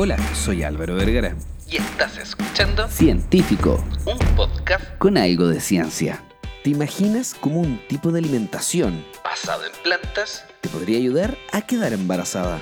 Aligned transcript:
Hola, 0.00 0.16
soy 0.32 0.62
Álvaro 0.62 0.94
Vergara. 0.94 1.34
Y 1.68 1.78
estás 1.78 2.18
escuchando 2.18 2.86
Científico, 2.86 3.84
un 4.06 4.16
podcast 4.36 4.96
con 4.98 5.18
algo 5.18 5.48
de 5.48 5.60
ciencia. 5.60 6.22
¿Te 6.62 6.70
imaginas 6.70 7.34
cómo 7.34 7.62
un 7.62 7.80
tipo 7.88 8.12
de 8.12 8.20
alimentación 8.20 9.04
basado 9.24 9.64
en 9.64 9.72
plantas 9.82 10.44
te 10.60 10.68
podría 10.68 10.98
ayudar 10.98 11.36
a 11.50 11.62
quedar 11.62 11.92
embarazada? 11.94 12.60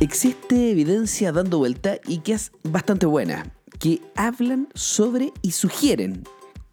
Existe 0.00 0.72
evidencia 0.72 1.30
dando 1.30 1.58
vuelta 1.58 1.98
y 2.08 2.18
que 2.22 2.32
es 2.32 2.50
bastante 2.64 3.06
buena, 3.06 3.44
que 3.80 4.00
hablan 4.14 4.68
sobre 4.74 5.32
y 5.42 5.52
sugieren 5.52 6.22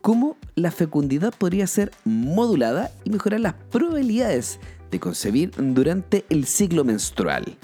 cómo 0.02 0.38
la 0.56 0.72
fecundidad 0.72 1.34
podría 1.36 1.66
ser 1.66 1.92
modulada 2.04 2.92
y 3.04 3.10
mejorar 3.10 3.40
las 3.40 3.56
probabilidades 3.72 4.60
de 4.92 5.00
concebir 5.00 5.52
durante 5.58 6.26
el 6.30 6.46
ciclo 6.46 6.84
menstrual. 6.84 7.58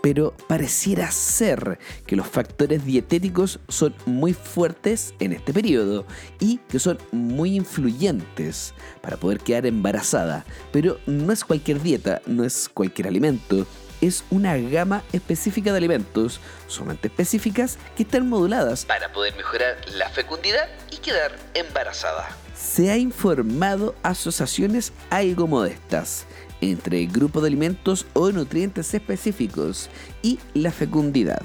Pero 0.00 0.34
pareciera 0.48 1.10
ser 1.10 1.78
que 2.06 2.14
los 2.14 2.28
factores 2.28 2.84
dietéticos 2.84 3.58
son 3.68 3.94
muy 4.04 4.34
fuertes 4.34 5.14
en 5.18 5.32
este 5.32 5.52
periodo 5.52 6.04
y 6.40 6.58
que 6.68 6.78
son 6.78 6.98
muy 7.10 7.56
influyentes 7.56 8.74
para 9.00 9.16
poder 9.16 9.38
quedar 9.38 9.64
embarazada. 9.64 10.44
Pero 10.72 10.98
no 11.06 11.32
es 11.32 11.42
cualquier 11.42 11.82
dieta, 11.82 12.20
no 12.26 12.44
es 12.44 12.68
cualquier 12.68 13.08
alimento, 13.08 13.66
es 14.00 14.24
una 14.30 14.56
gama 14.56 15.02
específica 15.12 15.72
de 15.72 15.78
alimentos, 15.78 16.40
sumamente 16.66 17.08
específicas, 17.08 17.78
que 17.96 18.02
están 18.02 18.28
moduladas 18.28 18.84
para 18.84 19.12
poder 19.12 19.34
mejorar 19.36 19.76
la 19.96 20.08
fecundidad 20.10 20.68
y 20.90 20.98
quedar 20.98 21.36
embarazada. 21.54 22.28
Se 22.56 22.90
ha 22.90 22.96
informado 22.96 23.94
asociaciones 24.02 24.92
algo 25.10 25.46
modestas 25.46 26.26
entre 26.60 27.00
el 27.00 27.08
grupo 27.08 27.40
de 27.40 27.48
alimentos 27.48 28.06
o 28.14 28.30
nutrientes 28.30 28.94
específicos 28.94 29.90
y 30.22 30.38
la 30.54 30.72
fecundidad. 30.72 31.42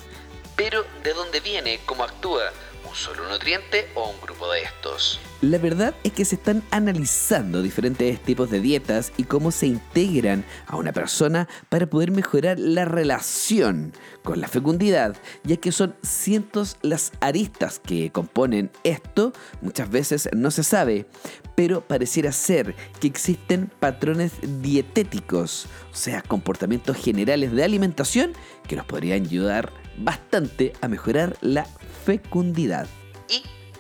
Pero, 0.56 0.84
¿de 1.04 1.14
dónde 1.14 1.40
viene? 1.40 1.80
¿Cómo 1.86 2.04
actúa? 2.04 2.52
¿Un 2.90 2.96
solo 2.96 3.30
nutriente 3.30 3.88
o 3.94 4.10
un 4.10 4.20
grupo 4.20 4.52
de 4.52 4.64
estos? 4.64 5.20
La 5.42 5.60
verdad 5.60 5.94
es 6.04 6.12
que 6.12 6.26
se 6.26 6.36
están 6.36 6.64
analizando 6.72 7.62
diferentes 7.62 8.20
tipos 8.24 8.50
de 8.50 8.62
dietas 8.62 9.14
y 9.16 9.26
cómo 9.26 9.52
se 9.52 9.68
integran 9.68 10.44
a 10.66 10.76
una 10.76 10.92
persona 10.92 11.48
para 11.70 11.88
poder 11.88 12.10
mejorar 12.10 12.58
la 12.58 12.86
relación 12.86 13.94
con 14.24 14.42
la 14.42 14.48
fecundidad, 14.48 15.16
ya 15.44 15.58
que 15.58 15.72
son 15.72 15.96
cientos 16.02 16.78
las 16.82 17.12
aristas 17.20 17.78
que 17.78 18.12
componen 18.12 18.72
esto, 18.84 19.34
muchas 19.62 19.92
veces 19.92 20.28
no 20.36 20.50
se 20.50 20.64
sabe, 20.64 21.06
pero 21.54 21.82
pareciera 21.82 22.32
ser 22.32 22.74
que 23.00 23.08
existen 23.08 23.72
patrones 23.80 24.32
dietéticos, 24.64 25.68
o 25.94 25.96
sea, 25.96 26.24
comportamientos 26.24 26.98
generales 26.98 27.52
de 27.52 27.64
alimentación 27.64 28.34
que 28.68 28.76
nos 28.76 28.88
podrían 28.88 29.22
ayudar 29.22 29.72
bastante 30.00 30.74
a 30.82 30.88
mejorar 30.88 31.38
la 31.42 31.68
fecundidad 32.06 32.88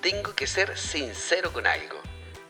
tengo 0.01 0.33
que 0.33 0.47
ser 0.47 0.77
sincero 0.77 1.51
con 1.51 1.67
algo. 1.67 1.97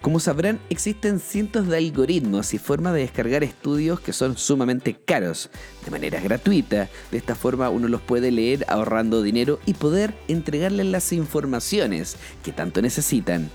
Como 0.02 0.22
sabrán, 0.22 0.62
existen 0.70 1.20
cientos 1.20 1.68
de 1.68 1.78
algoritmos 1.78 2.54
y 2.54 2.58
formas 2.58 2.94
de 2.94 3.02
descargar 3.02 3.44
estudios 3.44 4.00
que 4.00 4.14
son 4.14 4.38
sumamente 4.38 4.94
caros, 4.94 5.50
de 5.84 5.92
manera 5.92 6.22
gratuita. 6.22 6.90
De 7.12 7.18
esta 7.18 7.36
forma 7.36 7.70
uno 7.70 7.90
los 7.90 8.02
puede 8.02 8.32
leer 8.32 8.66
ahorrando 8.70 9.22
dinero 9.22 9.60
y 9.66 9.74
poder 9.74 10.14
entregarles 10.30 10.86
las 10.86 11.12
informaciones 11.12 12.16
que 12.44 12.54
tanto 12.54 12.82
necesitan. 12.82 13.50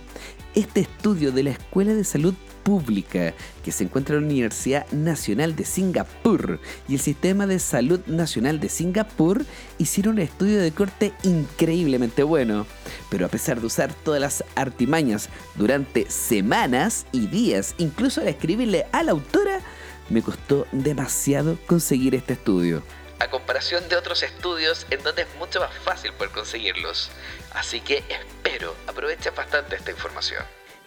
Este 0.55 0.81
estudio 0.81 1.33
de 1.33 1.45
la 1.45 1.51
Escuela 1.51 1.95
de 1.95 2.05
Salud 2.05 2.35
pública 2.65 3.35
que 3.63 3.71
se 3.71 3.85
encuentra 3.85 4.17
en 4.17 4.23
la 4.23 4.27
Universidad 4.27 4.91
Nacional 4.91 5.55
de 5.55 5.65
Singapur 5.65 6.59
y 6.89 6.95
el 6.95 7.01
Sistema 7.01 7.47
de 7.47 7.61
Salud 7.61 8.01
Nacional 8.07 8.59
de 8.59 8.69
Singapur 8.69 9.45
hicieron 9.79 10.15
un 10.15 10.21
estudio 10.21 10.61
de 10.61 10.73
corte 10.73 11.13
increíblemente 11.23 12.23
bueno. 12.23 12.67
Pero 13.11 13.27
a 13.27 13.29
pesar 13.29 13.61
de 13.61 13.67
usar 13.67 13.93
todas 13.93 14.21
las 14.21 14.45
artimañas 14.57 15.29
durante 15.55 16.11
semanas 16.11 17.07
y 17.13 17.27
días, 17.27 17.75
incluso 17.79 18.21
al 18.21 18.29
escribirle 18.29 18.87
a 18.93 19.03
la 19.03 19.13
autora, 19.13 19.61
me 20.09 20.23
costó 20.23 20.67
demasiado 20.73 21.59
conseguir 21.67 22.15
este 22.15 22.33
estudio 22.33 22.83
a 23.21 23.31
comparación 23.31 23.89
de 23.89 23.97
otros 23.97 24.23
estudios 24.23 24.87
en 24.91 25.03
donde 25.03 25.23
es 25.23 25.35
mucho 25.39 25.61
más 25.61 25.73
fácil 25.79 26.13
poder 26.13 26.33
conseguirlos. 26.33 27.11
Así 27.55 27.81
que 27.81 28.05
espero 28.09 28.75
aprovechen 28.87 29.35
bastante 29.35 29.77
esta 29.77 29.91
información. 29.93 30.45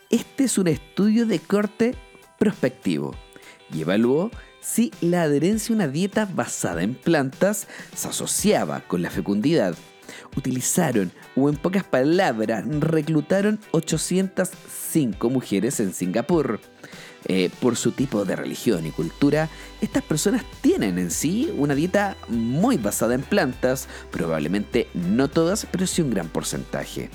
Este 0.10 0.46
es 0.46 0.58
un 0.58 0.68
estudio 0.68 1.26
de 1.26 1.40
corte 1.40 1.94
prospectivo 2.40 3.14
y 3.74 3.82
evaluó 3.82 4.32
si 4.62 4.92
la 5.02 5.24
adherencia 5.24 5.74
a 5.74 5.76
una 5.76 5.88
dieta 5.90 6.26
basada 6.34 6.82
en 6.82 6.96
plantas 6.96 7.68
se 7.94 8.08
asociaba 8.08 8.82
con 8.88 9.02
la 9.02 9.10
fecundidad. 9.10 9.76
Utilizaron, 10.38 11.12
o 11.36 11.50
en 11.50 11.58
pocas 11.58 11.84
palabras, 11.84 12.64
reclutaron 12.80 13.60
805 13.72 15.30
mujeres 15.30 15.82
en 15.82 15.94
Singapur. 15.94 16.62
Eh, 17.26 17.50
por 17.60 17.76
su 17.76 17.92
tipo 17.92 18.24
de 18.24 18.38
religión 18.38 18.86
y 18.86 18.92
cultura, 18.92 19.50
estas 19.82 20.04
personas 20.04 20.46
tienen 20.62 20.98
en 20.98 21.12
sí 21.12 21.54
una 21.58 21.76
dieta 21.76 22.16
muy 22.30 22.78
basada 22.78 23.16
en 23.16 23.22
plantas, 23.22 23.90
probablemente 24.12 24.88
no 24.94 25.28
todas, 25.28 25.68
pero 25.70 25.86
sí 25.88 26.02
un 26.02 26.12
gran 26.12 26.30
porcentaje. 26.30 27.10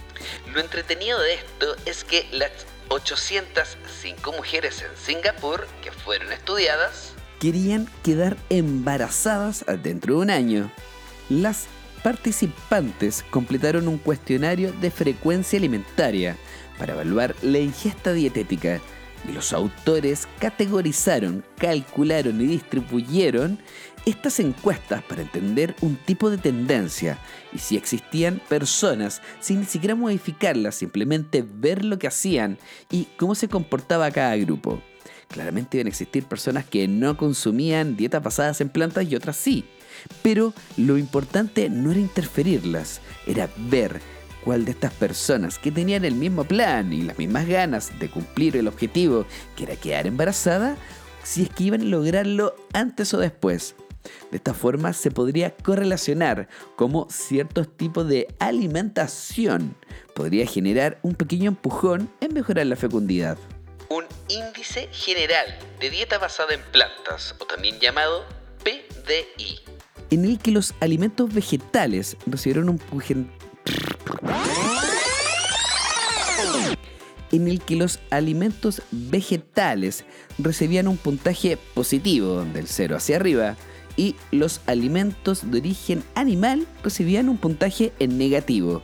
Lo 0.52 0.60
entretenido 0.60 1.18
de 1.18 1.34
esto 1.34 1.76
es 1.86 2.04
que 2.04 2.26
las 2.32 2.50
805 2.92 4.32
mujeres 4.32 4.82
en 4.82 4.96
Singapur 4.96 5.66
que 5.82 5.90
fueron 5.90 6.30
estudiadas 6.30 7.14
querían 7.40 7.88
quedar 8.04 8.36
embarazadas 8.50 9.64
dentro 9.82 10.14
de 10.14 10.20
un 10.20 10.30
año. 10.30 10.70
Las 11.28 11.66
participantes 12.04 13.24
completaron 13.30 13.88
un 13.88 13.98
cuestionario 13.98 14.72
de 14.72 14.92
frecuencia 14.92 15.58
alimentaria 15.58 16.36
para 16.78 16.92
evaluar 16.92 17.34
la 17.42 17.58
ingesta 17.58 18.12
dietética 18.12 18.80
y 19.28 19.32
los 19.32 19.52
autores 19.52 20.28
categorizaron, 20.38 21.44
calcularon 21.58 22.40
y 22.40 22.46
distribuyeron 22.46 23.58
estas 24.04 24.40
encuestas 24.40 25.02
para 25.02 25.22
entender 25.22 25.76
un 25.80 25.96
tipo 25.96 26.30
de 26.30 26.38
tendencia 26.38 27.18
y 27.52 27.58
si 27.58 27.76
existían 27.76 28.40
personas 28.48 29.22
sin 29.40 29.60
ni 29.60 29.66
siquiera 29.66 29.94
modificarlas, 29.94 30.74
simplemente 30.74 31.44
ver 31.46 31.84
lo 31.84 31.98
que 31.98 32.08
hacían 32.08 32.58
y 32.90 33.04
cómo 33.16 33.34
se 33.34 33.48
comportaba 33.48 34.10
cada 34.10 34.36
grupo. 34.36 34.82
Claramente 35.28 35.78
iban 35.78 35.86
a 35.86 35.90
existir 35.90 36.24
personas 36.24 36.64
que 36.64 36.86
no 36.88 37.16
consumían 37.16 37.96
dietas 37.96 38.22
basadas 38.22 38.60
en 38.60 38.68
plantas 38.68 39.10
y 39.10 39.16
otras 39.16 39.36
sí. 39.36 39.64
Pero 40.22 40.52
lo 40.76 40.98
importante 40.98 41.70
no 41.70 41.90
era 41.90 42.00
interferirlas, 42.00 43.00
era 43.26 43.48
ver 43.56 44.00
cuál 44.44 44.64
de 44.64 44.72
estas 44.72 44.92
personas 44.92 45.58
que 45.58 45.70
tenían 45.70 46.04
el 46.04 46.14
mismo 46.14 46.44
plan 46.44 46.92
y 46.92 47.02
las 47.02 47.18
mismas 47.18 47.46
ganas 47.46 47.98
de 47.98 48.10
cumplir 48.10 48.56
el 48.56 48.68
objetivo, 48.68 49.26
que 49.56 49.64
era 49.64 49.76
quedar 49.76 50.06
embarazada, 50.06 50.76
si 51.22 51.42
es 51.42 51.50
que 51.50 51.64
iban 51.64 51.82
a 51.82 51.84
lograrlo 51.84 52.54
antes 52.72 53.14
o 53.14 53.18
después. 53.18 53.76
De 54.30 54.36
esta 54.36 54.54
forma 54.54 54.92
se 54.92 55.10
podría 55.10 55.54
correlacionar 55.54 56.48
cómo 56.76 57.06
ciertos 57.10 57.76
tipos 57.76 58.08
de 58.08 58.28
alimentación 58.38 59.76
podría 60.14 60.46
generar 60.46 60.98
un 61.02 61.14
pequeño 61.14 61.48
empujón 61.48 62.10
en 62.20 62.34
mejorar 62.34 62.66
la 62.66 62.76
fecundidad. 62.76 63.38
Un 63.88 64.04
índice 64.28 64.88
general 64.90 65.46
de 65.80 65.90
dieta 65.90 66.18
basada 66.18 66.54
en 66.54 66.62
plantas, 66.72 67.34
o 67.38 67.44
también 67.44 67.78
llamado 67.78 68.24
PDI, 68.64 69.60
en 70.10 70.24
el 70.24 70.38
que 70.38 70.50
los 70.50 70.74
alimentos 70.80 71.32
vegetales 71.32 72.16
recibieron 72.26 72.68
un 72.68 72.78
en 77.32 77.48
el 77.48 77.60
que 77.60 77.76
los 77.76 77.98
alimentos 78.10 78.82
vegetales 78.90 80.04
recibían 80.38 80.86
un 80.86 80.98
puntaje 80.98 81.56
positivo 81.74 82.44
del 82.44 82.68
0 82.68 82.96
hacia 82.96 83.16
arriba 83.16 83.56
y 83.96 84.16
los 84.30 84.60
alimentos 84.66 85.50
de 85.50 85.58
origen 85.58 86.04
animal 86.14 86.66
recibían 86.82 87.28
un 87.28 87.38
puntaje 87.38 87.92
en 87.98 88.18
negativo. 88.18 88.82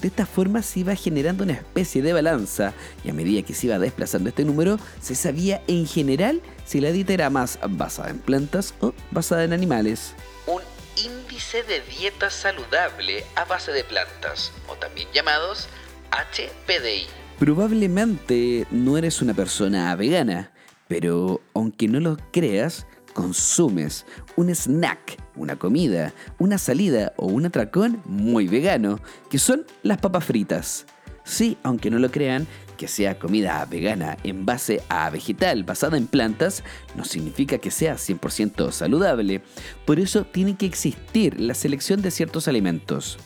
De 0.00 0.08
esta 0.08 0.24
forma 0.24 0.62
se 0.62 0.80
iba 0.80 0.94
generando 0.94 1.44
una 1.44 1.52
especie 1.52 2.00
de 2.02 2.12
balanza 2.12 2.72
y 3.04 3.10
a 3.10 3.12
medida 3.12 3.42
que 3.42 3.54
se 3.54 3.66
iba 3.66 3.78
desplazando 3.78 4.30
este 4.30 4.44
número 4.44 4.78
se 5.00 5.14
sabía 5.14 5.62
en 5.66 5.86
general 5.86 6.40
si 6.64 6.80
la 6.80 6.90
dieta 6.90 7.12
era 7.12 7.30
más 7.30 7.58
basada 7.68 8.10
en 8.10 8.18
plantas 8.18 8.74
o 8.80 8.94
basada 9.10 9.44
en 9.44 9.52
animales. 9.52 10.14
Un 10.46 10.62
índice 10.96 11.62
de 11.64 11.80
dieta 11.80 12.30
saludable 12.30 13.24
a 13.36 13.44
base 13.44 13.72
de 13.72 13.84
plantas 13.84 14.52
o 14.68 14.74
también 14.74 15.08
llamados 15.12 15.68
HPDI. 16.10 17.06
Probablemente 17.38 18.66
no 18.70 18.96
eres 18.96 19.22
una 19.22 19.34
persona 19.34 19.94
vegana, 19.96 20.52
pero 20.88 21.40
aunque 21.54 21.88
no 21.88 22.00
lo 22.00 22.16
creas, 22.32 22.86
consumes 23.12 24.06
un 24.36 24.54
snack, 24.54 25.16
una 25.36 25.56
comida, 25.56 26.12
una 26.38 26.58
salida 26.58 27.12
o 27.16 27.26
un 27.26 27.46
atracón 27.46 28.02
muy 28.04 28.48
vegano, 28.48 29.00
que 29.30 29.38
son 29.38 29.66
las 29.82 29.98
papas 29.98 30.24
fritas. 30.24 30.86
Sí, 31.24 31.58
aunque 31.62 31.90
no 31.90 31.98
lo 31.98 32.10
crean, 32.10 32.46
que 32.76 32.88
sea 32.88 33.18
comida 33.18 33.62
vegana 33.66 34.16
en 34.24 34.46
base 34.46 34.82
a 34.88 35.10
vegetal 35.10 35.64
basada 35.64 35.98
en 35.98 36.06
plantas 36.06 36.64
no 36.96 37.04
significa 37.04 37.58
que 37.58 37.70
sea 37.70 37.96
100% 37.96 38.72
saludable. 38.72 39.42
Por 39.84 40.00
eso 40.00 40.24
tiene 40.24 40.56
que 40.56 40.64
existir 40.64 41.38
la 41.38 41.52
selección 41.52 42.00
de 42.00 42.10
ciertos 42.10 42.48
alimentos. 42.48 43.18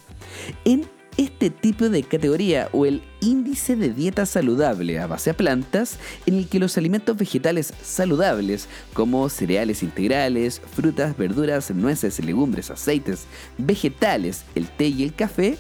En 0.65 0.87
este 1.17 1.51
tipo 1.51 1.89
de 1.89 2.03
categoría 2.03 2.69
o 2.73 2.87
el 2.87 3.03
índice 3.21 3.77
de 3.77 3.91
dieta 3.91 4.27
saludable 4.27 4.99
a 4.99 5.07
base 5.07 5.31
a 5.31 5.37
plantas, 5.37 5.99
en 6.27 6.35
el 6.35 6.49
que 6.49 6.59
los 6.59 6.77
alimentos 6.77 7.17
vegetales 7.17 7.73
saludables, 7.83 8.69
como 8.93 9.29
cereales 9.29 9.83
integrales, 9.83 10.61
frutas, 10.75 11.17
verduras, 11.17 11.71
nueces, 11.71 12.23
legumbres, 12.25 12.71
aceites, 12.71 13.27
vegetales, 13.59 14.45
el 14.55 14.69
té 14.69 14.89
y 14.89 15.03
el 15.03 15.15
café, 15.15 15.57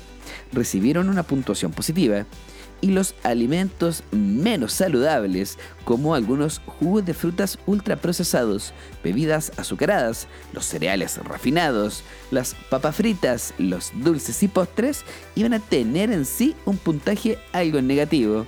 recibieron 0.52 1.08
una 1.08 1.22
puntuación 1.22 1.72
positiva 1.72 2.26
y 2.84 2.88
los 2.88 3.14
alimentos 3.22 4.02
menos 4.10 4.74
saludables, 4.74 5.56
como 5.86 6.14
algunos 6.14 6.60
jugos 6.66 7.02
de 7.06 7.14
frutas 7.14 7.58
ultraprocesados, 7.64 8.74
bebidas 9.02 9.52
azucaradas, 9.56 10.28
los 10.52 10.66
cereales 10.66 11.16
refinados, 11.24 12.04
las 12.30 12.54
papas 12.68 12.96
fritas, 12.96 13.54
los 13.56 13.90
dulces 13.94 14.42
y 14.42 14.48
postres, 14.48 15.02
iban 15.34 15.54
a 15.54 15.60
tener 15.60 16.12
en 16.12 16.26
sí 16.26 16.54
un 16.66 16.76
puntaje 16.76 17.38
algo 17.52 17.80
negativo. 17.80 18.46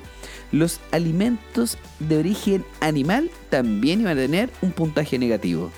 Los 0.53 0.81
alimentos 0.91 1.79
de 1.99 2.19
origen 2.19 2.63
animal 2.81 3.31
también 3.49 4.03
iban 4.03 4.19
a 4.19 4.21
tener 4.21 4.51
un 4.61 4.73
puntaje 4.73 5.19
negativo. 5.19 5.73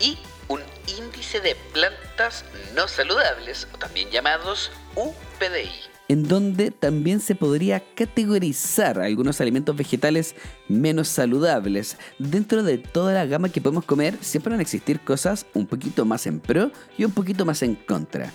Y 0.00 0.18
un 0.48 0.60
índice 0.98 1.40
de 1.40 1.56
plantas 1.72 2.44
no 2.74 2.88
saludables, 2.88 3.66
o 3.72 3.78
también 3.78 4.10
llamados 4.10 4.70
UPDI 4.96 5.95
en 6.08 6.26
donde 6.28 6.70
también 6.70 7.20
se 7.20 7.34
podría 7.34 7.82
categorizar 7.94 8.98
algunos 8.98 9.40
alimentos 9.40 9.76
vegetales 9.76 10.34
menos 10.68 11.08
saludables. 11.08 11.96
Dentro 12.18 12.62
de 12.62 12.78
toda 12.78 13.12
la 13.12 13.26
gama 13.26 13.48
que 13.48 13.60
podemos 13.60 13.84
comer, 13.84 14.16
siempre 14.20 14.50
van 14.50 14.60
a 14.60 14.62
existir 14.62 15.00
cosas 15.00 15.46
un 15.54 15.66
poquito 15.66 16.04
más 16.04 16.26
en 16.26 16.40
pro 16.40 16.70
y 16.96 17.04
un 17.04 17.12
poquito 17.12 17.44
más 17.44 17.62
en 17.62 17.74
contra. 17.74 18.32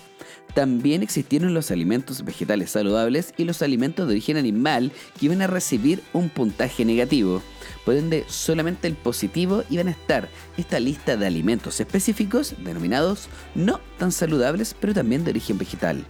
También 0.53 1.01
existieron 1.01 1.53
los 1.53 1.71
alimentos 1.71 2.23
vegetales 2.25 2.71
saludables 2.71 3.33
y 3.37 3.45
los 3.45 3.61
alimentos 3.61 4.07
de 4.07 4.13
origen 4.13 4.37
animal 4.37 4.91
que 5.17 5.27
iban 5.27 5.41
a 5.41 5.47
recibir 5.47 6.03
un 6.11 6.29
puntaje 6.29 6.83
negativo. 6.83 7.41
Por 7.85 7.95
ende, 7.95 8.25
solamente 8.27 8.87
el 8.87 8.95
positivo 8.95 9.63
iban 9.69 9.87
a 9.87 9.91
estar 9.91 10.27
esta 10.57 10.79
lista 10.79 11.15
de 11.15 11.25
alimentos 11.25 11.79
específicos 11.79 12.55
denominados 12.63 13.27
no 13.55 13.79
tan 13.97 14.11
saludables, 14.11 14.75
pero 14.79 14.93
también 14.93 15.23
de 15.23 15.31
origen 15.31 15.57
vegetal. 15.57 16.05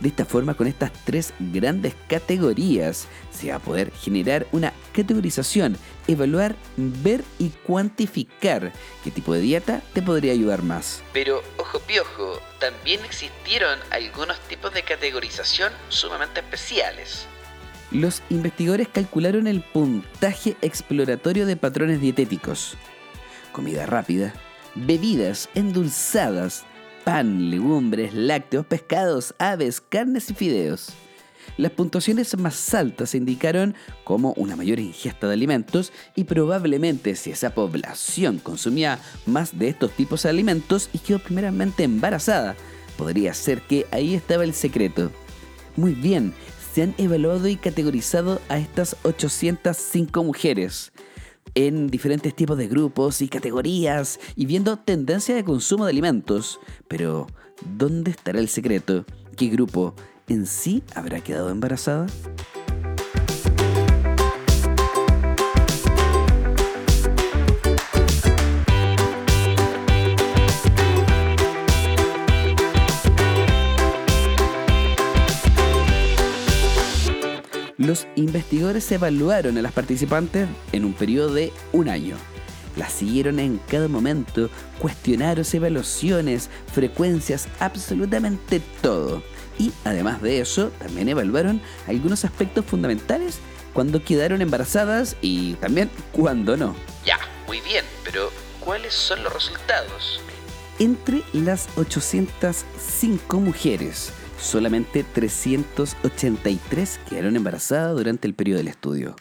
De 0.00 0.08
esta 0.08 0.26
forma, 0.26 0.54
con 0.54 0.66
estas 0.66 0.92
tres 1.04 1.32
grandes 1.38 1.94
categorías, 2.08 3.08
se 3.30 3.50
va 3.50 3.56
a 3.56 3.60
poder 3.60 3.90
generar 3.92 4.46
una 4.52 4.72
categorización, 4.92 5.78
evaluar, 6.06 6.54
ver 6.76 7.24
y 7.38 7.48
cuantificar 7.48 8.72
qué 9.02 9.10
tipo 9.10 9.32
de 9.32 9.40
dieta 9.40 9.82
te 9.94 10.02
podría 10.02 10.32
ayudar 10.32 10.62
más. 10.62 11.02
Pero, 11.12 11.42
ojo 11.56 11.80
piojo, 11.80 12.40
también 12.60 13.02
existieron 13.04 13.78
algunos 13.90 14.38
tipos 14.48 14.72
de 14.74 14.82
categorización 14.82 15.72
sumamente 15.88 16.40
especiales. 16.40 17.26
Los 17.90 18.22
investigadores 18.28 18.88
calcularon 18.88 19.46
el 19.46 19.62
puntaje 19.62 20.56
exploratorio 20.60 21.46
de 21.46 21.56
patrones 21.56 22.00
dietéticos. 22.00 22.76
Comida 23.52 23.86
rápida, 23.86 24.34
bebidas 24.74 25.48
endulzadas, 25.54 26.66
pan, 27.06 27.50
legumbres, 27.50 28.12
lácteos, 28.14 28.66
pescados, 28.66 29.32
aves, 29.38 29.80
carnes 29.80 30.28
y 30.28 30.34
fideos. 30.34 30.88
Las 31.56 31.70
puntuaciones 31.70 32.36
más 32.36 32.74
altas 32.74 33.14
indicaron 33.14 33.76
como 34.02 34.32
una 34.32 34.56
mayor 34.56 34.80
ingesta 34.80 35.28
de 35.28 35.34
alimentos 35.34 35.92
y 36.16 36.24
probablemente 36.24 37.14
si 37.14 37.30
esa 37.30 37.54
población 37.54 38.40
consumía 38.40 38.98
más 39.24 39.56
de 39.56 39.68
estos 39.68 39.92
tipos 39.92 40.24
de 40.24 40.30
alimentos 40.30 40.90
y 40.92 40.98
quedó 40.98 41.20
primeramente 41.20 41.84
embarazada, 41.84 42.56
podría 42.98 43.32
ser 43.34 43.62
que 43.62 43.86
ahí 43.92 44.16
estaba 44.16 44.42
el 44.42 44.52
secreto. 44.52 45.12
Muy 45.76 45.94
bien, 45.94 46.34
se 46.74 46.82
han 46.82 46.94
evaluado 46.98 47.46
y 47.46 47.54
categorizado 47.54 48.40
a 48.48 48.58
estas 48.58 48.96
805 49.04 50.24
mujeres 50.24 50.90
en 51.54 51.88
diferentes 51.88 52.34
tipos 52.34 52.58
de 52.58 52.68
grupos 52.68 53.22
y 53.22 53.28
categorías 53.28 54.18
y 54.34 54.46
viendo 54.46 54.76
tendencia 54.78 55.34
de 55.34 55.44
consumo 55.44 55.84
de 55.84 55.90
alimentos. 55.90 56.60
Pero, 56.88 57.26
¿dónde 57.76 58.10
estará 58.10 58.38
el 58.38 58.48
secreto? 58.48 59.04
¿Qué 59.36 59.48
grupo 59.48 59.94
en 60.28 60.46
sí 60.46 60.82
habrá 60.94 61.20
quedado 61.20 61.50
embarazada? 61.50 62.06
Los 77.86 78.08
investigadores 78.16 78.90
evaluaron 78.90 79.56
a 79.58 79.62
las 79.62 79.70
participantes 79.70 80.48
en 80.72 80.84
un 80.84 80.92
periodo 80.92 81.32
de 81.32 81.52
un 81.72 81.88
año. 81.88 82.16
Las 82.74 82.92
siguieron 82.92 83.38
en 83.38 83.58
cada 83.58 83.86
momento, 83.86 84.50
cuestionaron 84.80 85.44
evaluaciones, 85.52 86.50
frecuencias, 86.74 87.46
absolutamente 87.60 88.60
todo. 88.82 89.22
Y 89.56 89.70
además 89.84 90.20
de 90.20 90.40
eso, 90.40 90.72
también 90.80 91.08
evaluaron 91.08 91.62
algunos 91.86 92.24
aspectos 92.24 92.64
fundamentales 92.64 93.38
cuando 93.72 94.02
quedaron 94.02 94.42
embarazadas 94.42 95.14
y 95.22 95.54
también 95.54 95.88
cuando 96.10 96.56
no. 96.56 96.74
Ya, 97.04 97.20
muy 97.46 97.60
bien, 97.60 97.84
pero 98.02 98.32
¿cuáles 98.58 98.94
son 98.94 99.22
los 99.22 99.32
resultados? 99.32 100.20
Entre 100.80 101.22
las 101.32 101.68
805 101.76 103.38
mujeres 103.38 104.12
solamente 104.38 105.04
383 105.04 107.00
quedaron 107.08 107.36
embarazadas 107.36 107.96
durante 107.96 108.26
el 108.28 108.34
periodo 108.34 108.58
del 108.58 108.68
estudio. 108.68 109.16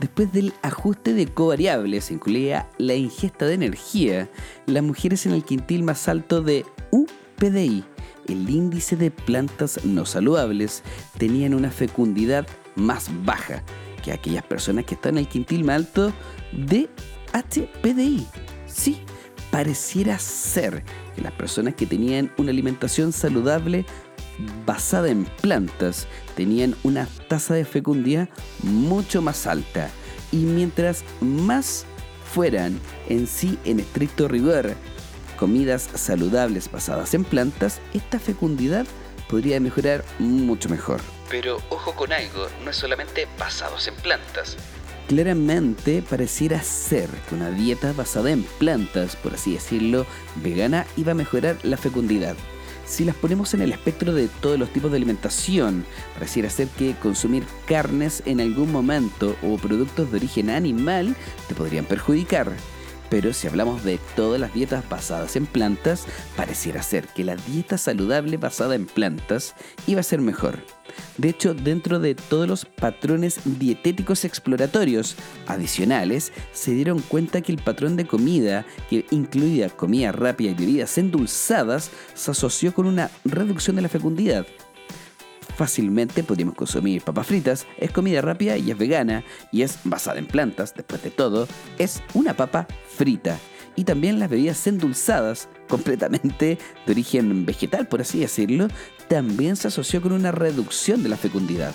Después 0.00 0.32
del 0.32 0.52
ajuste 0.62 1.14
de 1.14 1.26
covariables, 1.26 2.10
incluía 2.10 2.68
la 2.78 2.94
ingesta 2.94 3.46
de 3.46 3.54
energía, 3.54 4.30
las 4.66 4.82
mujeres 4.82 5.26
en 5.26 5.32
el 5.32 5.44
quintil 5.44 5.82
más 5.82 6.08
alto 6.08 6.42
de 6.42 6.64
UPDI, 6.90 7.84
el 8.28 8.50
índice 8.50 8.96
de 8.96 9.10
plantas 9.10 9.84
no 9.84 10.04
saludables, 10.04 10.82
tenían 11.18 11.54
una 11.54 11.70
fecundidad 11.70 12.46
más 12.74 13.10
baja 13.24 13.62
que 14.04 14.12
aquellas 14.12 14.44
personas 14.44 14.84
que 14.84 14.94
están 14.94 15.14
en 15.14 15.24
el 15.24 15.28
quintil 15.28 15.64
más 15.64 15.76
alto 15.76 16.12
de 16.52 16.88
HPDI. 17.32 18.26
Sí, 18.66 19.00
pareciera 19.50 20.18
ser 20.18 20.84
que 21.14 21.22
las 21.22 21.32
personas 21.32 21.74
que 21.74 21.86
tenían 21.86 22.32
una 22.36 22.50
alimentación 22.50 23.12
saludable 23.12 23.86
basada 24.64 25.08
en 25.08 25.24
plantas 25.24 26.06
tenían 26.34 26.74
una 26.82 27.06
tasa 27.28 27.54
de 27.54 27.64
fecundidad 27.64 28.28
mucho 28.62 29.22
más 29.22 29.46
alta 29.46 29.90
y 30.32 30.38
mientras 30.38 31.04
más 31.20 31.86
fueran 32.32 32.78
en 33.08 33.26
sí 33.26 33.58
en 33.64 33.80
estricto 33.80 34.28
rigor 34.28 34.74
comidas 35.36 35.88
saludables 35.94 36.70
basadas 36.70 37.14
en 37.14 37.24
plantas, 37.24 37.80
esta 37.94 38.18
fecundidad 38.18 38.86
podría 39.28 39.60
mejorar 39.60 40.04
mucho 40.18 40.68
mejor. 40.68 41.00
Pero 41.28 41.58
ojo 41.68 41.94
con 41.94 42.12
algo, 42.12 42.48
no 42.64 42.70
es 42.70 42.76
solamente 42.76 43.28
basados 43.38 43.86
en 43.88 43.94
plantas. 43.96 44.56
Claramente 45.08 46.02
pareciera 46.02 46.60
ser 46.62 47.08
que 47.28 47.34
una 47.36 47.50
dieta 47.50 47.92
basada 47.92 48.30
en 48.30 48.42
plantas, 48.42 49.14
por 49.14 49.34
así 49.34 49.54
decirlo, 49.54 50.04
vegana, 50.36 50.86
iba 50.96 51.12
a 51.12 51.14
mejorar 51.14 51.58
la 51.62 51.76
fecundidad. 51.76 52.36
Si 52.86 53.04
las 53.04 53.16
ponemos 53.16 53.52
en 53.52 53.62
el 53.62 53.72
espectro 53.72 54.14
de 54.14 54.28
todos 54.28 54.58
los 54.58 54.72
tipos 54.72 54.90
de 54.90 54.98
alimentación, 54.98 55.84
pareciera 56.14 56.48
ser 56.48 56.68
que 56.68 56.94
consumir 56.94 57.44
carnes 57.66 58.22
en 58.26 58.40
algún 58.40 58.70
momento 58.70 59.36
o 59.42 59.56
productos 59.56 60.10
de 60.10 60.18
origen 60.18 60.50
animal 60.50 61.16
te 61.48 61.54
podrían 61.54 61.84
perjudicar. 61.84 62.52
Pero 63.08 63.32
si 63.32 63.46
hablamos 63.46 63.84
de 63.84 63.98
todas 64.16 64.40
las 64.40 64.52
dietas 64.52 64.88
basadas 64.88 65.36
en 65.36 65.46
plantas, 65.46 66.06
pareciera 66.36 66.82
ser 66.82 67.06
que 67.08 67.24
la 67.24 67.36
dieta 67.36 67.78
saludable 67.78 68.36
basada 68.36 68.74
en 68.74 68.86
plantas 68.86 69.54
iba 69.86 70.00
a 70.00 70.04
ser 70.04 70.20
mejor. 70.20 70.58
De 71.18 71.28
hecho, 71.28 71.54
dentro 71.54 71.98
de 71.98 72.14
todos 72.14 72.48
los 72.48 72.64
patrones 72.64 73.40
dietéticos 73.44 74.24
exploratorios 74.24 75.16
adicionales, 75.46 76.32
se 76.52 76.72
dieron 76.72 77.00
cuenta 77.00 77.40
que 77.40 77.52
el 77.52 77.58
patrón 77.58 77.96
de 77.96 78.06
comida, 78.06 78.64
que 78.88 79.06
incluía 79.10 79.68
comida 79.68 80.12
rápida 80.12 80.50
y 80.50 80.54
bebidas 80.54 80.98
endulzadas, 80.98 81.90
se 82.14 82.30
asoció 82.30 82.74
con 82.74 82.86
una 82.86 83.10
reducción 83.24 83.76
de 83.76 83.82
la 83.82 83.88
fecundidad. 83.88 84.46
Fácilmente 85.56 86.22
podríamos 86.22 86.54
consumir 86.54 87.02
papas 87.02 87.26
fritas, 87.26 87.66
es 87.78 87.90
comida 87.90 88.20
rápida 88.20 88.58
y 88.58 88.70
es 88.70 88.78
vegana, 88.78 89.24
y 89.50 89.62
es 89.62 89.78
basada 89.84 90.18
en 90.18 90.26
plantas, 90.26 90.74
después 90.74 91.02
de 91.02 91.10
todo, 91.10 91.48
es 91.78 92.02
una 92.14 92.34
papa 92.34 92.66
frita 92.88 93.38
y 93.76 93.84
también 93.84 94.18
las 94.18 94.30
bebidas 94.30 94.66
endulzadas, 94.66 95.48
completamente 95.68 96.58
de 96.86 96.92
origen 96.92 97.46
vegetal, 97.46 97.86
por 97.86 98.00
así 98.00 98.20
decirlo, 98.20 98.68
también 99.08 99.56
se 99.56 99.68
asoció 99.68 100.02
con 100.02 100.12
una 100.12 100.32
reducción 100.32 101.02
de 101.02 101.10
la 101.10 101.16
fecundidad. 101.16 101.74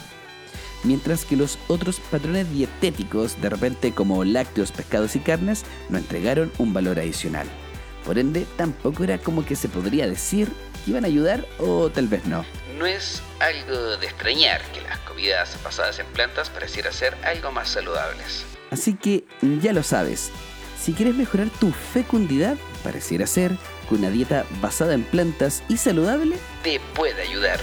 mientras 0.83 1.25
que 1.25 1.35
los 1.35 1.59
otros 1.67 1.99
patrones 1.99 2.51
dietéticos, 2.51 3.39
de 3.39 3.49
repente 3.49 3.91
como 3.91 4.23
lácteos, 4.23 4.71
pescados 4.71 5.15
y 5.15 5.19
carnes, 5.19 5.63
no 5.89 5.99
entregaron 5.99 6.51
un 6.57 6.73
valor 6.73 6.97
adicional. 6.97 7.47
Por 8.03 8.17
ende, 8.17 8.47
tampoco 8.57 9.03
era 9.03 9.19
como 9.19 9.45
que 9.45 9.55
se 9.55 9.69
podría 9.69 10.07
decir 10.07 10.51
que 10.83 10.89
iban 10.89 11.03
a 11.03 11.07
ayudar 11.07 11.45
o 11.59 11.91
tal 11.91 12.07
vez 12.07 12.25
no. 12.25 12.43
No 12.81 12.87
es 12.87 13.21
algo 13.39 13.95
de 13.97 14.07
extrañar 14.07 14.59
que 14.73 14.81
las 14.81 14.97
comidas 15.01 15.55
basadas 15.63 15.99
en 15.99 16.07
plantas 16.07 16.49
pareciera 16.49 16.91
ser 16.91 17.15
algo 17.23 17.51
más 17.51 17.69
saludables. 17.69 18.43
Así 18.71 18.95
que 18.95 19.23
ya 19.61 19.71
lo 19.71 19.83
sabes, 19.83 20.31
si 20.81 20.93
quieres 20.93 21.13
mejorar 21.13 21.47
tu 21.59 21.71
fecundidad, 21.71 22.57
pareciera 22.83 23.27
ser 23.27 23.51
que 23.87 23.93
una 23.93 24.09
dieta 24.09 24.47
basada 24.61 24.95
en 24.95 25.03
plantas 25.03 25.61
y 25.69 25.77
saludable 25.77 26.37
te 26.63 26.79
puede 26.95 27.21
ayudar. 27.21 27.59